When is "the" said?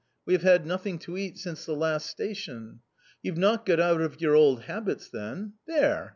1.63-1.75